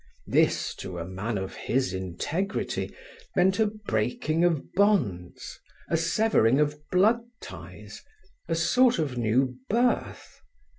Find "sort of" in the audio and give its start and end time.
8.55-9.15